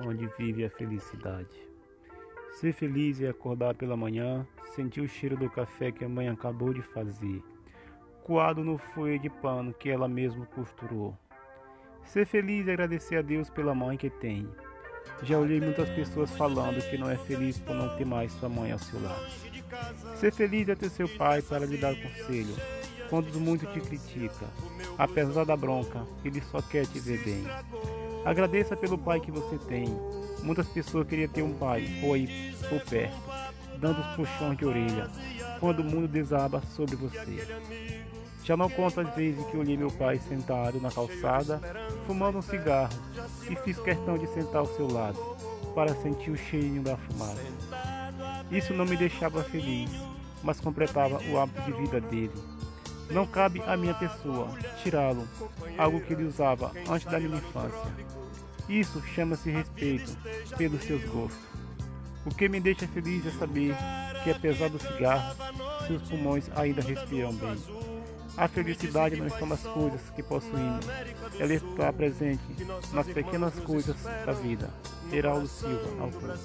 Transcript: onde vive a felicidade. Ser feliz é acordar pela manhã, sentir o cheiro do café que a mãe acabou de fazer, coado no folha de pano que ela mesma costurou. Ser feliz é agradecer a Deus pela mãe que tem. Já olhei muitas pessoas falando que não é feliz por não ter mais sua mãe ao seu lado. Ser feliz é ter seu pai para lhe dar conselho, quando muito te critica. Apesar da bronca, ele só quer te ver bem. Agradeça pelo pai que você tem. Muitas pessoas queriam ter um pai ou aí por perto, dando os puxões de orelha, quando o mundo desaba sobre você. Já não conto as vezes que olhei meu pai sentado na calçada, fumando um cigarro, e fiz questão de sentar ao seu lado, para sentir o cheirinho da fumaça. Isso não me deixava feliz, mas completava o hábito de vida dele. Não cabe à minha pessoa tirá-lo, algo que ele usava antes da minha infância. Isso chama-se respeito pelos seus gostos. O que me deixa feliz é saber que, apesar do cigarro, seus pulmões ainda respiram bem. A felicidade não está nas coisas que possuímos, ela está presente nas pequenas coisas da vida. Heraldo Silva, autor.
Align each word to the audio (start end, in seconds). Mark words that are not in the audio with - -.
onde 0.00 0.26
vive 0.38 0.64
a 0.64 0.70
felicidade. 0.70 1.72
Ser 2.52 2.72
feliz 2.72 3.20
é 3.20 3.28
acordar 3.28 3.74
pela 3.74 3.96
manhã, 3.96 4.46
sentir 4.74 5.00
o 5.00 5.08
cheiro 5.08 5.36
do 5.36 5.50
café 5.50 5.90
que 5.90 6.04
a 6.04 6.08
mãe 6.08 6.28
acabou 6.28 6.72
de 6.72 6.82
fazer, 6.82 7.42
coado 8.22 8.62
no 8.62 8.78
folha 8.78 9.18
de 9.18 9.28
pano 9.28 9.72
que 9.72 9.90
ela 9.90 10.08
mesma 10.08 10.46
costurou. 10.46 11.16
Ser 12.04 12.26
feliz 12.26 12.68
é 12.68 12.72
agradecer 12.72 13.16
a 13.16 13.22
Deus 13.22 13.48
pela 13.48 13.74
mãe 13.74 13.96
que 13.96 14.10
tem. 14.10 14.48
Já 15.22 15.38
olhei 15.38 15.60
muitas 15.60 15.88
pessoas 15.90 16.30
falando 16.36 16.82
que 16.90 16.98
não 16.98 17.10
é 17.10 17.16
feliz 17.16 17.58
por 17.58 17.74
não 17.74 17.96
ter 17.96 18.04
mais 18.04 18.32
sua 18.32 18.48
mãe 18.48 18.72
ao 18.72 18.78
seu 18.78 19.00
lado. 19.00 19.30
Ser 20.16 20.32
feliz 20.32 20.68
é 20.68 20.74
ter 20.74 20.90
seu 20.90 21.08
pai 21.08 21.40
para 21.42 21.64
lhe 21.64 21.78
dar 21.78 21.94
conselho, 21.94 22.54
quando 23.08 23.40
muito 23.40 23.66
te 23.66 23.80
critica. 23.80 24.46
Apesar 24.98 25.44
da 25.44 25.56
bronca, 25.56 26.06
ele 26.24 26.40
só 26.42 26.60
quer 26.60 26.86
te 26.86 26.98
ver 26.98 27.22
bem. 27.24 28.01
Agradeça 28.24 28.76
pelo 28.76 28.96
pai 28.96 29.20
que 29.20 29.30
você 29.30 29.58
tem. 29.58 29.86
Muitas 30.42 30.68
pessoas 30.68 31.06
queriam 31.06 31.28
ter 31.28 31.42
um 31.42 31.54
pai 31.54 31.88
ou 32.02 32.14
aí 32.14 32.54
por 32.68 32.80
perto, 32.82 33.16
dando 33.78 34.00
os 34.00 34.06
puxões 34.16 34.56
de 34.56 34.64
orelha, 34.64 35.10
quando 35.58 35.80
o 35.80 35.84
mundo 35.84 36.06
desaba 36.06 36.62
sobre 36.74 36.96
você. 36.96 37.46
Já 38.44 38.56
não 38.56 38.68
conto 38.68 39.00
as 39.00 39.14
vezes 39.14 39.44
que 39.46 39.56
olhei 39.56 39.76
meu 39.76 39.90
pai 39.90 40.18
sentado 40.18 40.80
na 40.80 40.90
calçada, 40.90 41.60
fumando 42.06 42.38
um 42.38 42.42
cigarro, 42.42 42.92
e 43.50 43.56
fiz 43.56 43.78
questão 43.78 44.18
de 44.18 44.26
sentar 44.28 44.60
ao 44.60 44.66
seu 44.66 44.90
lado, 44.90 45.18
para 45.74 45.94
sentir 45.94 46.30
o 46.30 46.36
cheirinho 46.36 46.82
da 46.82 46.96
fumaça. 46.96 47.42
Isso 48.50 48.72
não 48.72 48.84
me 48.84 48.96
deixava 48.96 49.42
feliz, 49.42 49.90
mas 50.42 50.60
completava 50.60 51.20
o 51.30 51.38
hábito 51.38 51.62
de 51.62 51.72
vida 51.72 52.00
dele. 52.00 52.32
Não 53.12 53.26
cabe 53.26 53.62
à 53.66 53.76
minha 53.76 53.94
pessoa 53.94 54.48
tirá-lo, 54.82 55.28
algo 55.76 56.00
que 56.00 56.12
ele 56.12 56.24
usava 56.24 56.72
antes 56.88 57.06
da 57.06 57.20
minha 57.20 57.36
infância. 57.36 57.92
Isso 58.68 59.02
chama-se 59.14 59.50
respeito 59.50 60.16
pelos 60.56 60.82
seus 60.82 61.04
gostos. 61.04 61.38
O 62.24 62.34
que 62.34 62.48
me 62.48 62.60
deixa 62.60 62.86
feliz 62.86 63.26
é 63.26 63.30
saber 63.32 63.76
que, 64.22 64.30
apesar 64.30 64.70
do 64.70 64.78
cigarro, 64.78 65.36
seus 65.86 66.02
pulmões 66.02 66.48
ainda 66.54 66.80
respiram 66.80 67.34
bem. 67.34 67.56
A 68.36 68.48
felicidade 68.48 69.16
não 69.16 69.26
está 69.26 69.44
nas 69.44 69.62
coisas 69.62 70.00
que 70.16 70.22
possuímos, 70.22 70.86
ela 71.38 71.52
está 71.52 71.92
presente 71.92 72.42
nas 72.92 73.06
pequenas 73.06 73.54
coisas 73.60 73.96
da 74.24 74.32
vida. 74.32 74.70
Heraldo 75.12 75.46
Silva, 75.48 76.02
autor. 76.02 76.38